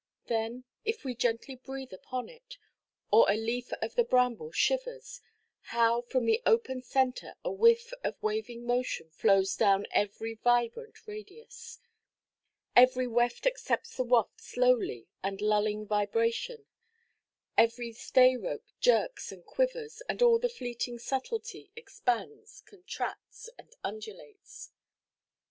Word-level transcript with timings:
Then, 0.25 0.63
if 0.83 1.03
we 1.05 1.13
gently 1.13 1.53
breathe 1.57 1.93
upon 1.93 2.27
it, 2.27 2.57
or 3.11 3.29
a 3.29 3.35
leaf 3.35 3.71
of 3.83 3.93
the 3.93 4.03
bramble 4.03 4.51
shivers, 4.51 5.21
how 5.61 6.01
from 6.01 6.25
the 6.25 6.41
open 6.43 6.81
centre 6.81 7.35
a 7.45 7.51
whiff 7.51 7.93
of 8.03 8.15
waving 8.23 8.65
motion 8.65 9.11
flows 9.11 9.55
down 9.55 9.85
every 9.91 10.33
vibrant 10.33 11.05
radius, 11.05 11.77
every 12.75 13.05
weft 13.05 13.45
accepts 13.45 13.95
the 13.95 14.03
waft 14.03 14.41
slowly 14.41 15.07
and 15.21 15.39
lulling 15.39 15.85
vibration, 15.85 16.65
every 17.55 17.93
stay–rope 17.93 18.65
jerks 18.79 19.31
and 19.31 19.45
quivers, 19.45 20.01
and 20.09 20.23
all 20.23 20.39
the 20.39 20.49
fleeting 20.49 20.97
subtilty 20.97 21.69
expands, 21.75 22.63
contracts, 22.65 23.51
and 23.55 23.75
undulates. 23.83 24.71